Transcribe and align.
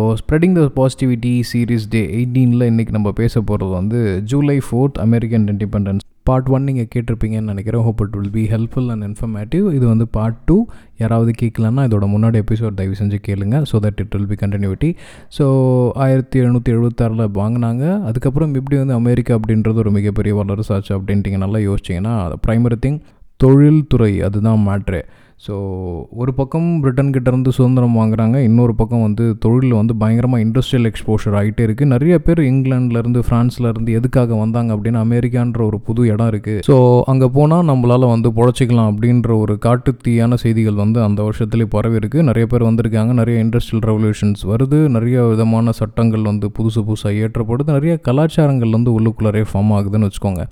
So 0.00 0.04
spreading 0.20 0.54
the 0.58 0.62
positivity 0.76 1.30
series 1.48 1.84
day 1.94 2.00
எயிட்டீனில் 2.18 2.64
இன்றைக்கி 2.68 2.92
நம்ம 2.96 3.08
பேச 3.18 3.40
போகிறது 3.48 3.72
வந்து 3.78 3.98
July 4.30 4.56
fourth 4.66 4.98
American 5.04 5.44
independence 5.52 6.04
part 6.28 6.48
one 6.54 6.64
நீங்கள் 6.68 6.88
கேட்டிருப்பீங்கன்னு 6.94 7.50
நினைக்கிறேன். 7.52 7.82
Hope 7.86 8.00
it 8.04 8.14
will 8.18 8.30
be 8.36 8.44
helpful 8.52 8.88
and 8.92 9.04
informative 9.08 9.66
இது 9.76 9.84
வந்து 9.86 10.06
பார்ட் 10.16 10.38
டூ 10.48 10.56
யாராவது 11.02 11.32
கேட்கலன்னா 11.42 11.84
இதோட 11.88 12.06
முன்னாடி 12.14 12.38
எபிசோட் 12.44 12.78
தயவு 12.80 12.96
செஞ்சு 13.00 13.18
கேளுங்க 13.28 13.58
so 13.70 13.78
that 13.86 14.00
it 14.04 14.14
will 14.16 14.30
be 14.32 14.38
continuity 14.44 14.90
so 15.38 15.46
ஆயிரத்தி 16.06 16.40
எழுநூற்றி 16.42 16.72
எழுபத்தாறில் 16.76 17.24
வாங்கினாங்க. 17.40 17.84
அதுக்கப்புறம் 18.10 18.54
இப்படி 18.60 18.78
வந்து 18.82 18.98
அமெரிக்கா 19.02 19.34
அப்படின்றது 19.40 19.82
ஒரு 19.84 19.92
மிகப்பெரிய 19.98 20.34
வல்லரசு 20.40 20.74
ஆச்சு 20.76 20.94
அப்படின்ட்டு 20.98 21.42
நல்லா 21.44 21.60
யோசிச்சிங்கன்னா 21.68 22.14
ப்ரைமரி 22.46 22.78
திங் 22.86 23.00
தொழில்துறை 23.44 24.12
அதுதான் 24.28 24.62
மேட்ரு 24.68 25.02
ஸோ 25.40 25.54
ஒரு 26.12 26.32
பக்கம் 26.34 26.66
பிரிட்டன்கிட்டேருந்து 26.82 27.50
சுதந்திரம் 27.58 27.94
வாங்குறாங்க 27.98 28.36
இன்னொரு 28.46 28.72
பக்கம் 28.74 29.04
வந்து 29.04 29.24
தொழிலில் 29.44 29.76
வந்து 29.78 29.94
பயங்கரமாக 29.96 30.44
இண்டஸ்ட்ரியல் 30.44 30.88
எக்ஸ்போஷர் 30.90 31.36
ஆகிட்டே 31.38 31.62
இருக்குது 31.66 31.90
நிறைய 31.92 32.14
பேர் 32.18 32.40
இங்கிலாந்துலேருந்து 32.48 33.20
ஃப்ரான்ஸ்லேருந்து 33.26 33.92
எதுக்காக 33.98 34.34
வந்தாங்க 34.34 34.70
அப்படின்னு 34.76 35.00
அமெரிக்கான்ற 35.04 35.62
ஒரு 35.66 35.78
புது 35.80 36.02
இடம் 36.06 36.30
இருக்குது 36.32 36.64
ஸோ 36.68 36.76
அங்கே 37.12 37.28
போனால் 37.28 37.64
நம்மளால் 37.64 38.06
வந்து 38.06 38.30
பொழைச்சிக்கலாம் 38.38 38.90
அப்படின்ற 38.92 39.30
ஒரு 39.38 39.56
காட்டுத்தீயான 39.66 40.38
செய்திகள் 40.44 40.78
வந்து 40.82 41.00
அந்த 41.02 41.20
வருஷத்துலேயே 41.22 41.70
பரவி 41.76 41.98
இருக்குது 42.02 42.26
நிறைய 42.30 42.46
பேர் 42.46 42.66
வந்திருக்காங்க 42.68 43.14
நிறைய 43.22 43.38
இண்டஸ்ட்ரியல் 43.46 43.84
ரெவல்யூஷன்ஸ் 43.90 44.44
வருது 44.52 44.80
நிறைய 44.88 45.24
விதமான 45.32 45.74
சட்டங்கள் 45.80 46.28
வந்து 46.30 46.48
புதுசு 46.58 46.82
புதுசாக 46.90 47.24
ஏற்றப்படுது 47.24 47.78
நிறைய 47.78 47.94
கலாச்சாரங்கள் 48.08 48.76
வந்து 48.78 48.92
உள்ளுக்குள்ளரே 48.98 49.44
ஃபார்ம் 49.50 49.72
ஆகுதுன்னு 49.78 50.08
வச்சுக்கோங்க. 50.08 50.44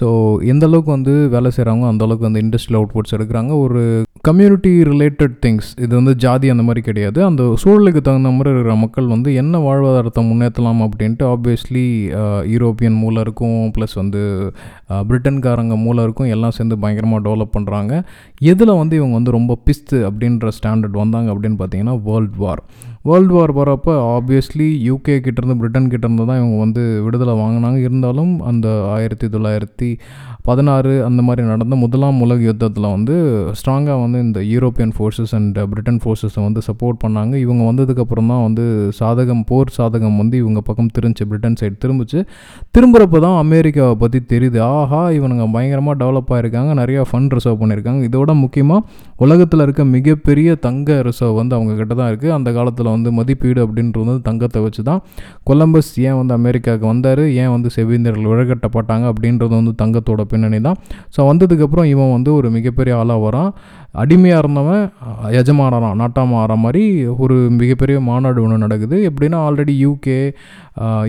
ஸோ 0.00 0.06
எந்த 0.54 0.64
அளவுக்கு 0.66 0.90
வந்து 0.90 1.14
வேலை 1.36 1.52
செய்கிறாங்க 1.58 1.86
அந்த 1.92 2.04
அளவுக்கு 2.04 2.28
வந்து 2.30 2.44
இண்டஸ்ட்ரியல் 2.46 2.80
அவுட்புட்ஸ் 2.80 3.16
எடுக்கிறாங்க. 3.18 3.52
ஒரு 3.64 3.82
கம்யூனிட்டி 4.26 4.70
ரிலேட்டட் 4.90 5.34
திங்ஸ் 5.44 5.66
இது 5.84 5.90
வந்து 5.98 6.12
ஜாதி 6.22 6.46
அந்த 6.52 6.62
மாதிரி 6.66 6.82
கிடையாது. 6.86 7.18
அந்த 7.26 7.42
சூழலுக்கு 7.62 8.00
தகுந்த 8.06 8.30
மாதிரி 8.36 8.52
இருக்கிற 8.54 8.74
மக்கள் 8.82 9.10
வந்து 9.14 9.30
என்ன 9.40 9.58
வாழ்வாதாரத்தை 9.64 10.22
முன்னேற்றலாம் 10.28 10.80
அப்படின்ட்டு 10.86 11.24
ஆப்வியஸ்லி 11.32 11.84
யூரோப்பியன் 12.52 12.96
மூலம் 13.02 13.24
இருக்கும் 13.26 13.58
ப்ளஸ் 13.76 13.94
வந்து 13.94 14.22
பிரிட்டன்காரங்க 15.08 15.76
மூலம் 15.82 16.06
இருக்கும் 16.06 16.30
எல்லாம் 16.36 16.56
சேர்ந்து 16.58 16.78
பயங்கரமாக 16.84 17.22
டெவலப் 17.26 17.54
பண்ணுறாங்க 17.56 17.92
எதில் 18.52 18.78
வந்து 18.82 18.96
இவங்க 18.96 19.14
வந்து 19.14 19.36
ரொம்ப 19.38 19.58
பிஸ்து 19.64 19.98
அப்படின்ற 20.10 20.54
ஸ்டாண்டர்ட் 20.58 20.98
வந்தாங்க 21.02 21.30
அப்படின்னு 21.34 21.60
பார்த்தீங்கன்னா 21.62 21.96
வேர்ல்ட் 22.08 22.36
வார் 22.36 22.62
வேர்ல்டு 23.08 23.32
வார் 23.36 23.50
வரப்போ 23.56 23.94
ஆப்வியஸ்லி 24.12 24.66
யூகே 24.86 25.14
கிட்டேருந்து 25.24 25.56
பிரிட்டன் 25.60 25.88
கிட்டேருந்து 25.92 26.24
தான் 26.28 26.38
இவங்க 26.40 26.58
வந்து 26.62 26.82
விடுதலை 27.06 27.32
வாங்கினாங்க. 27.40 27.78
இருந்தாலும் 27.86 28.30
அந்த 28.50 28.68
ஆயிரத்தி 28.92 29.26
தொள்ளாயிரத்தி 29.34 29.88
பதினாறு 30.48 30.92
அந்த 31.08 31.20
மாதிரி 31.26 31.42
நடந்த 31.50 31.74
முதலாம் 31.82 32.20
உலக 32.24 32.40
யுத்தத்தில் 32.48 32.86
வந்து 32.94 33.14
ஸ்ட்ராங்காக 33.58 33.98
வந்து 34.04 34.18
இந்த 34.26 34.38
யூரோப்பியன் 34.52 34.94
ஃபோர்ஸஸ் 34.96 35.34
அண்ட் 35.38 35.58
பிரிட்டன் 35.72 36.00
ஃபோர்ஸஸை 36.04 36.40
வந்து 36.46 36.62
சப்போர்ட் 36.68 36.98
பண்ணாங்க. 37.04 37.34
இவங்க 37.44 37.62
வந்ததுக்கப்புறம் 37.70 38.30
தான் 38.32 38.42
வந்து 38.46 38.64
சாதகம் 39.00 39.44
போர் 39.50 39.74
சாதகம் 39.76 40.16
வந்து 40.22 40.38
இவங்க 40.42 40.62
பக்கம் 40.68 40.90
திரும்பிச்சு 40.98 41.26
பிரிட்டன் 41.32 41.58
சைடு 41.60 41.76
திரும்பிச்சு. 41.84 42.22
திரும்புகிறப்ப 42.76 43.22
தான் 43.26 43.38
அமெரிக்காவை 43.44 43.94
பற்றி 44.04 44.22
தெரியுது. 44.32 44.60
ஆஹா 44.78 45.02
இவனுங்க 45.18 45.46
பயங்கரமாக 45.58 45.98
டெவலப் 46.04 46.34
ஆகிருக்காங்க 46.38 46.72
நிறையா 46.82 47.04
ஃபண்ட் 47.12 47.36
ரிசர்வ் 47.38 47.60
பண்ணியிருக்காங்க. 47.62 48.02
இதோட 48.10 48.30
முக்கியமாக 48.44 48.82
உலகத்தில் 49.26 49.66
இருக்க 49.66 49.88
மிகப்பெரிய 49.96 50.56
தங்க 50.68 51.00
ரிசர்வ் 51.10 51.38
வந்து 51.42 51.56
அவங்க 51.60 51.78
கிட்ட 51.82 51.94
தான் 52.02 52.12
இருக்குது 52.12 52.36
அந்த 52.40 52.48
காலத்தில் 52.58 52.92
வந்து 52.94 53.12
மதிப்பீடு 53.12 53.60
அப்படின்றது 53.64 54.04
வந்து 54.04 54.22
தங்கத்தை 54.22 54.62
வச்சு 54.62 54.82
தான் 54.82 55.00
கொலம்பஸ் 55.44 55.92
ஏன் 56.00 56.16
வந்து 56.16 56.34
அமெரிக்காவுக்கு 56.34 56.86
வந்தார்? 56.86 57.22
ஏன் 57.34 57.48
வந்து 57.48 57.70
செவிந்தியர்கள் 57.76 58.30
விழகட்டப்பட்டாங்க 58.32 59.04
அப்படின்றது 59.12 59.54
வந்து 59.60 59.74
தங்கத்தோட 59.82 60.24
பின்னணி 60.24 60.60
தான் 60.60 60.78
ஸோ 61.16 61.22
வந்ததுக்கப்புறம் 61.30 61.86
இவன் 61.86 62.12
வந்து 62.12 62.30
ஒரு 62.34 62.50
மிகப்பெரிய 62.50 62.94
ஆளாக 62.96 63.20
வரான் 63.26 63.50
அடிமையாக 64.02 64.42
இருந்தவன் 64.42 64.84
எஜமானறான் 65.40 65.98
நாட்டாக 66.02 66.26
மாற 66.34 66.56
மாதிரி 66.64 66.84
ஒரு 67.24 67.36
மிகப்பெரிய 67.60 67.96
மாநாடு 68.10 68.38
ஒன்று 68.44 68.64
நடக்குது. 68.64 68.96
எப்படின்னா 69.10 69.40
ஆல்ரெடி 69.48 69.74
யூகே 69.86 70.20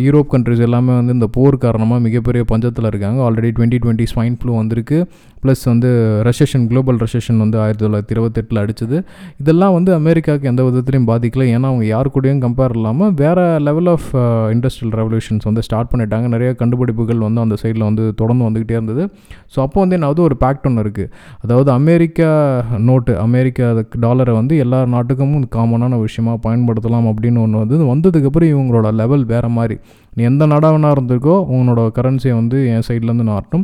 யூரோப் 0.06 0.32
கண்ட்ரிஸ் 0.32 0.66
எல்லாமே 0.66 0.94
வந்து 0.98 1.14
இந்த 1.18 1.28
போர் 1.36 1.64
காரணமாக 1.64 2.02
மிகப்பெரிய 2.08 2.42
பஞ்சத்தில் 2.52 2.90
இருக்காங்க. 2.90 3.20
Already 3.28 3.50
twenty 3.58 3.78
twenty 3.84 4.06
swine 4.12 4.36
flu 4.42 4.52
வந்திருக்கு. 4.62 4.98
ப்ளஸ் 5.44 5.64
வந்து 5.72 5.90
ரெசஷன் 6.28 6.64
குளோபல் 6.70 7.00
ரெசஷன் 7.04 7.40
வந்து 7.44 7.58
ஆயிரத்தி 7.64 7.84
தொள்ளாயிரத்தி 7.86 8.14
இருபத்தெட்டில் 8.16 8.60
அடிச்சது. 8.62 8.98
இதெல்லாம் 9.42 9.74
வந்து 9.78 9.92
அமெரிக்காவுக்கு 10.00 10.50
எந்த 10.52 10.62
விதத்துலையும் 10.68 11.08
பாதிக்கல. 11.12 11.44
ஏன்னா 11.56 11.68
அவங்க 11.72 11.86
யார் 11.86 12.12
கூடயும் 12.16 12.42
கம்பேர் 12.46 12.76
இல்லாமல் 12.78 13.12
வேறு 13.22 13.44
லெவல் 13.68 13.90
ஆஃப் 13.96 14.08
இண்டஸ்ட்ரியல் 14.56 14.96
ரெவல்யூஷன்ஸ் 15.02 15.48
வந்து 15.50 15.64
ஸ்டார்ட் 15.68 15.92
பண்ணிட்டாங்க. 15.92 16.28
நிறைய 16.36 16.52
கண்டுபிடிப்புகள் 16.62 17.26
வந்து 17.28 17.44
அந்த 17.46 17.58
சைடில் 17.64 17.88
வந்து 17.90 18.06
தொடர்ந்து 18.22 18.48
வந்துக்கிட்டே 18.48 18.78
இருந்தது. 18.80 19.06
ஸோ 19.54 19.60
அப்போ 19.66 19.80
வந்து 19.84 19.98
என்ன 20.00 20.12
ஒரு 20.30 20.38
பேக்ட் 20.46 20.68
ஒன்று 20.70 20.86
இருக்குது 20.86 21.12
அதாவது 21.46 21.72
அமெரிக்கா 21.72 22.32
நோட்டு 22.80 23.20
அமெரிக்கா 23.20 23.74
டாலரை 24.00 24.34
வந்து 24.34 24.58
எல்லா 24.58 24.86
நாட்டுக்கும் 24.86 25.48
காமனான 25.56 26.00
விஷயமாக 26.00 26.50
பயன்படுத்தலாம் 26.50 27.12
அப்படின்னு 27.12 27.42
ஒன்று 27.42 27.66
வந்து 27.66 27.86
வந்ததுக்கப்புறம் 27.96 28.54
இவங்களோட 28.54 28.94
லெவல் 28.94 29.26
வேறு 29.26 29.50
மாதிரி. 29.50 29.78
நீ 30.14 30.24
எந்த 30.24 30.46
நாடாக 30.46 30.78
வேணா 30.78 30.92
இருந்திருக்கோ 30.92 31.36
உங்களோட 31.54 31.90
கரன்சியை 31.96 32.34
வந்து 32.34 32.68
என் 32.68 32.82
சைட்லேருந்து 32.88 33.24
நாட்டும் 33.24 33.64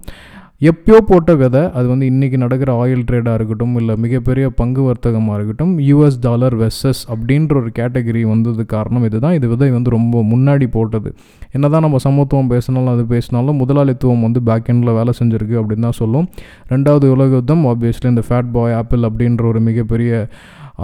எப்பயோ 0.70 0.98
போட்ட 1.10 1.32
விதை 1.42 1.62
அது 1.78 1.86
வந்து 1.92 2.08
இன்றைக்கி 2.12 2.38
நடக்கிற 2.42 2.72
ஆயில் 2.82 3.06
ட்ரேடாக 3.10 3.38
இருக்கட்டும் 3.38 3.74
இல்லை 3.80 3.94
மிகப்பெரிய 4.04 4.46
பங்கு 4.60 4.82
வர்த்தகமாக 4.88 5.38
இருக்கட்டும் 5.38 5.72
யூஎஸ் 5.88 6.20
டாலர் 6.26 6.56
வெஸ்எஸ் 6.60 7.02
அப்படின்ற 7.14 7.56
ஒரு 7.62 7.72
கேட்டகரி 7.80 8.22
வந்தது 8.34 8.66
காரணம் 8.76 9.06
இதுதான். 9.08 9.36
இது 9.38 9.48
விதை 9.54 9.70
வந்து 9.78 9.96
ரொம்ப 9.96 10.22
முன்னாடி 10.34 10.68
போட்டது. 10.76 11.10
என்ன 11.56 11.72
தான் 11.76 11.86
நம்ம 11.86 12.02
சமத்துவம் 12.06 12.52
பேசினாலும் 12.54 12.94
அது 12.96 13.06
பேசினாலும் 13.16 13.60
முதலாளித்துவம் 13.64 14.26
வந்து 14.28 14.42
பேக் 14.50 14.70
எண்டில் 14.74 14.98
வேலை 15.00 15.16
செஞ்சுருக்கு 15.22 15.58
அப்படின்னு 15.62 15.88
தான் 15.90 16.00
சொல்லும். 16.02 16.28
ரெண்டாவது 16.74 17.10
உலக 17.16 17.34
யுத்தம் 17.40 17.66
ஆப்வியஸ்லி 17.74 18.10
இந்த 18.14 18.26
ஃபேட் 18.30 18.54
பாய் 18.58 18.78
ஆப்பிள் 18.82 19.08
அப்படின்ற 19.10 19.46
ஒரு 19.54 19.62
மிகப்பெரிய 19.70 20.14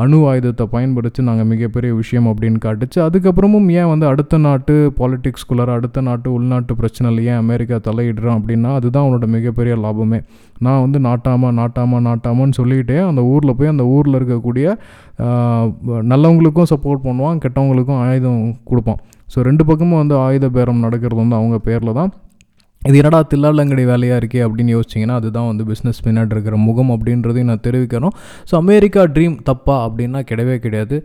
அணு 0.02 0.18
ஆயுதத்தை 0.30 0.66
பயன்படுத்தி 0.74 1.22
நாங்கள் 1.28 1.50
மிகப்பெரிய 1.52 1.92
விஷயம் 2.00 2.28
அப்படின்னு 2.31 2.59
காட்டுச்சு. 2.66 3.00
அதுக்கப்புறமும் 3.06 3.68
ஏன் 3.80 3.90
வந்து 3.92 4.06
அடுத்த 4.12 4.38
நாட்டு 4.46 4.74
பாலிட்டிக்ஸ்குள்ளார 5.00 5.70
அடுத்த 5.78 6.02
நாட்டு 6.08 6.28
உள்நாட்டு 6.38 6.75
பிரச்சனையில் 6.80 7.22
ஏன் 7.30 7.40
அமெரிக்கா 7.44 7.78
தலையிடுறான் 7.88 8.38
அப்படின்னா 8.40 8.72
அதுதான் 8.80 9.06
அவனோட 9.06 9.28
மிகப்பெரிய 9.38 9.76
லாபமே. 9.86 10.20
நான் 10.66 10.84
வந்து 10.86 11.02
நாட்டாமா 11.08 11.50
நாட்டாமா 11.62 12.00
நாட்டாமான்னு 12.09 12.59
சொல்லிக்கிட்டே 12.59 13.00
அந்த 13.09 13.24
ஊரில் 13.34 13.58
போய் 13.59 13.74
அந்த 13.74 13.86
ஊரில் 13.96 14.20
இருக்கக்கூடிய 14.20 14.68
நல்லவங்களுக்கும் 16.14 16.72
சப்போர்ட் 16.74 17.06
பண்ணுவான் 17.08 17.42
கெட்டவங்களுக்கும் 17.46 18.02
ஆயுதம் 18.06 18.42
கொடுப்பான். 18.72 19.02
ஸோ 19.34 19.40
ரெண்டு 19.50 19.64
பக்கமும் 19.70 20.02
வந்து 20.03 20.16
ஆயுத 20.26 20.47
பேரம் 20.58 20.86
நடக்கிறது 20.88 21.22
வந்து 21.24 21.38
அவங்க 21.42 21.58
பேரில் 21.70 21.97
தான். 22.00 22.12
இது 22.88 22.98
என்னடா 23.02 23.20
தில்லாலங்கடி 23.31 23.84
வேலையாக 23.92 24.20
இருக்கே 24.22 24.42
அப்படின்னு 24.48 24.74
யோசிச்சிங்கன்னா 24.75 25.16
அதுதான் 25.22 25.48
வந்து 25.52 25.64
பிஸ்னஸ் 25.72 26.02
பின்னாடி 26.08 26.34
இருக்கிற 26.36 26.58
முகம் 26.68 26.92
அப்படின்றதையும் 26.96 27.50
நான் 27.52 27.64
தெரிவிக்கிறோம் 27.68 28.14
ஸோ 28.50 28.53
அமெரிக்கா 28.64 29.03
ட்ரீம் 29.16 29.36
தப்பா 29.50 29.78
அப்படின்னா 29.88 30.22
கிடையவே 30.31 30.58
கிடையாது. 30.66 30.97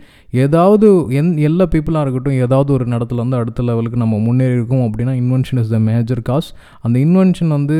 ஏதாவது 0.45 0.89
என் 1.21 1.31
எல்லா 1.49 1.67
பீப்புளாக 1.75 2.05
இருக்கட்டும் 2.05 2.39
ஏதாவது 2.47 2.71
ஒரு 2.77 2.85
இடத்துல 2.97 3.23
வந்து 3.25 3.39
அடுத்த 3.41 3.67
லெவலுக்கு 3.69 4.03
நம்ம 4.05 4.19
முன்னேறி 4.27 4.55
இருக்கோம் 4.59 4.85
அப்படின்னா 4.89 5.15
invention 5.23 5.61
is 5.63 5.73
the 5.75 5.81
major 5.91 6.23
cause 6.31 6.51
அந்த 6.87 6.97
இன்வென்ஷன் 7.07 7.53
வந்து 7.59 7.79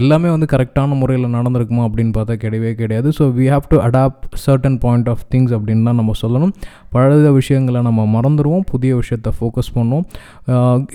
எல்லாமே 0.00 0.28
வந்து 0.34 0.48
கரெக்டான 0.54 0.98
முறையில் 1.00 1.26
நடந்திருக்குமா 1.36 1.82
அப்படின்னு 1.88 2.12
பார்த்தா 2.18 2.36
கிடையவே 2.44 2.72
கிடையாது. 2.82 3.08
So 3.18 3.24
we 3.38 3.46
have 3.54 3.66
to 3.72 3.78
adapt 3.86 4.26
certain 4.46 4.78
point 4.84 5.08
of 5.14 5.24
things 5.32 5.54
அப்படின்னு 5.56 5.86
தான் 5.88 5.98
நம்ம 6.00 6.12
சொல்லணும். 6.22 6.52
பழைய 6.94 7.30
விஷயங்களை 7.40 7.80
நம்ம 7.88 8.00
மறந்துடுவோம் 8.14 8.64
புதிய 8.72 8.92
விஷயத்தை 9.00 9.32
ஃபோக்கஸ் 9.38 9.70
பண்ணுவோம். 9.78 10.04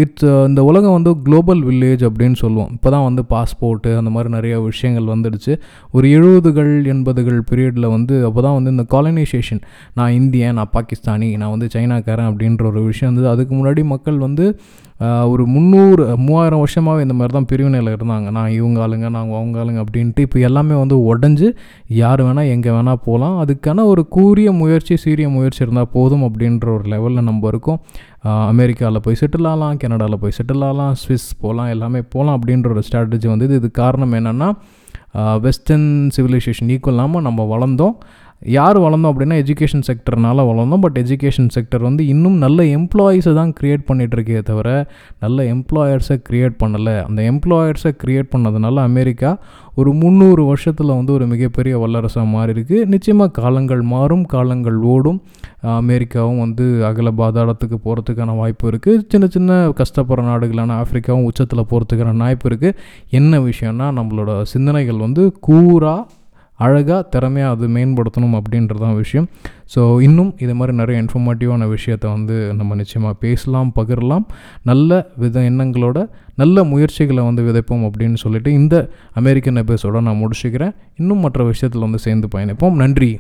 இட்ஸ் 0.04 0.28
இந்த 0.50 0.62
உலகம் 0.70 0.96
வந்து 0.98 1.12
குளோபல் 1.28 1.62
வில்லேஜ் 1.70 2.04
அப்படின்னு 2.10 2.35
சொல்லுவோம். 2.44 2.70
இப்போ 2.76 2.90
தான் 2.96 3.06
வந்து 3.08 3.24
பாஸ்போர்ட்டு 3.34 3.92
அந்த 4.02 4.12
மாதிரி 4.16 4.30
நிறைய 4.38 4.56
விஷயங்கள் 4.70 5.12
வந்துடுச்சு. 5.14 5.54
ஒரு 5.96 6.08
எழுபதுகள் 6.18 6.72
எண்பதுகள் 6.94 7.40
பீரியடில் 7.50 7.92
வந்து 7.96 8.16
அப்போ 8.30 8.42
தான் 8.48 8.58
வந்து 8.60 8.74
இந்த 8.76 8.86
காலனைசேஷன் 8.96 9.62
நான் 10.00 10.16
இந்தியன் 10.22 10.58
நான் 10.60 10.74
பாகிஸ்தானி 10.78 11.30
நான் 11.44 11.54
வந்து 11.56 11.70
சைனாக்காரன் 11.76 12.30
அப்படின்ற 12.32 12.66
ஒரு 12.72 12.84
விஷயம் 12.92 13.12
வந்து 13.14 13.32
அதுக்கு 13.36 13.54
முன்னாடி 13.60 13.84
மக்கள் 13.94 14.20
வந்து 14.28 14.48
ஒரு 15.32 15.44
முந்நூறு 15.54 16.04
மூவாயிரம் 16.26 16.62
வருஷமாகவே 16.64 17.02
இந்த 17.06 17.16
மாதிரி 17.20 17.34
தான் 17.38 17.48
பிரிவினையில் 17.50 17.90
இருந்தாங்க. 17.96 18.28
நான் 18.38 18.54
இவங்க 18.58 18.78
ஆளுங்க 18.84 19.08
நாங்கள் 19.16 19.38
அவங்க 19.40 19.58
ஆளுங்க 19.62 19.80
அப்படின்ட்டு 19.84 20.26
இப்போ 20.28 20.38
எல்லாமே 20.48 20.76
வந்து 20.82 20.98
உடஞ்சி 21.12 21.48
யார் 22.02 22.22
வேணால் 22.28 22.52
எங்கே 22.54 22.72
வேணால் 22.76 23.02
போகலாம் 23.08 23.36
அதுக்கான 23.44 23.86
ஒரு 23.94 24.04
கூரிய 24.16 24.52
முயற்சி 24.62 24.96
சீரிய 25.04 25.30
முயற்சி 25.36 25.62
இருந்தால் 25.66 25.92
போதும் 25.96 26.24
அப்படின்ற 26.28 26.70
ஒரு 26.78 26.86
லெவலில் 26.94 27.28
நம்ம 27.30 27.50
இருக்கோம். 27.54 27.82
அமெரிக்காவில் 28.52 29.04
போய் 29.06 29.20
செட்டில் 29.22 29.48
ஆகலாம் 29.50 29.80
கனடாவில் 29.82 30.22
போய் 30.22 30.36
செட்டில் 30.38 30.66
ஆகலாம் 30.68 30.94
ஸ்விஸ் 31.02 31.28
போகலாம் 31.42 31.70
எல்லாமே 31.74 32.00
போகலாம் 32.14 32.36
அப்படின்ற 32.38 32.70
ஒரு 32.76 32.84
ஸ்ட்ராட்டஜி 32.88 33.28
வந்து 33.34 33.48
இது 33.60 33.70
காரணம் 33.82 34.16
என்னென்னா 34.20 34.50
வெஸ்டர்ன் 35.46 35.90
சிவிலைசேஷன் 36.16 36.72
ஈக்குவல் 36.76 36.96
இல்லாமல் 36.96 37.26
நம்ம 37.28 37.42
வளர்ந்தோம். 37.54 37.96
யார் 38.42 38.78
வளர்ந்தோம் 38.84 39.12
அப்படின்னா 39.12 39.36
எஜுகேஷன் 39.42 39.86
செக்டர்னால 39.88 40.44
வளர்ந்தோம். 40.50 40.82
பட் 40.86 40.98
எஜுகேஷன் 41.02 41.50
செக்டர் 41.56 41.84
வந்து 41.88 42.04
இன்னும் 42.14 42.38
நல்ல 42.44 42.64
எம்ப்ளாயீஸை 42.78 43.34
தான் 43.40 43.52
க்ரியேட் 43.60 43.86
பண்ணிகிட்ருக்கே 43.90 44.42
தவிர 44.50 44.70
நல்ல 45.24 45.38
எம்ப்ளாயர்ஸை 45.54 46.18
க்ரியேட் 46.28 46.58
பண்ணலை. 46.64 46.96
அந்த 47.08 47.22
எம்ப்ளாயர்ஸை 47.32 47.92
க்ரியேட் 48.02 48.30
பண்ணதுனால 48.34 48.84
அமெரிக்கா 48.90 49.32
ஒரு 49.82 49.92
முந்நூறு 50.02 50.44
வருஷத்தில் 50.50 50.96
வந்து 50.98 51.12
ஒரு 51.16 51.26
மிகப்பெரிய 51.32 51.78
வல்லரசாக 51.84 52.26
மாறி 52.34 52.54
இருக்குது 52.56 52.86
நிச்சயமாக 52.94 53.34
காலங்கள் 53.40 53.82
மாறும் 53.94 54.26
காலங்கள் 54.34 54.78
ஓடும். 54.94 55.20
அமெரிக்காவும் 55.80 56.42
வந்து 56.44 56.66
அகல 56.90 57.12
பாதாளத்துக்கு 57.22 57.78
போகிறதுக்கான 57.86 58.36
வாய்ப்பு 58.42 58.66
இருக்குது 58.72 59.02
சின்ன 59.12 59.26
சின்ன 59.36 59.58
கஷ்டப்படுற 59.80 60.28
நாடுகளான 60.30 60.76
ஆஃப்ரிக்காவும் 60.84 61.26
உச்சத்தில் 61.30 61.70
போகிறதுக்கான 61.72 62.14
வாய்ப்பு 62.26 62.50
இருக்குது 62.52 62.78
என்ன 63.20 63.40
விஷயம்னா 63.50 63.90
நம்மளோட 64.00 64.42
சிந்தனைகள் 64.54 65.04
வந்து 65.06 65.26
கூறாக 65.48 66.00
அழகாக 66.56 67.02
திறமையாக 67.02 67.56
அது 67.56 67.68
மேம்படுத்தணும் 67.68 68.42
அப்படின்றதான் 68.42 68.96
விஷயம். 68.96 69.30
ஸோ 69.76 70.02
இன்னும் 70.02 70.36
இது 70.40 70.56
மாதிரி 70.56 70.78
நிறைய 70.78 71.02
இன்ஃபர்மேட்டிவான 71.02 71.68
விஷயத்தை 71.68 72.12
வந்து 72.12 72.54
நம்ம 72.54 72.76
நிச்சயமாக 72.76 73.16
பேசலாம் 73.20 73.72
பகிரலாம். 73.76 74.26
நல்ல 74.64 75.12
வித 75.18 75.40
எண்ணங்களோட 75.40 76.10
நல்ல 76.36 76.64
முயற்சிகளை 76.64 77.24
வந்து 77.24 77.44
விதைப்போம் 77.44 77.90
அப்படின்னு 77.90 78.14
சொல்லிட்டு 78.14 78.52
இந்த 78.54 78.90
அமெரிக்கன் 79.14 79.56
எபிசோட 79.56 80.02
நான் 80.02 80.28
முடிச்சுக்கிறேன். 80.28 80.76
இன்னும் 80.98 81.20
மற்ற 81.20 81.44
விஷயத்தில் 81.44 81.82
வந்து 81.82 81.98
சேர்ந்து 81.98 82.28
பயணிப்போம். 82.36 82.74
நன்றி. 82.74 83.20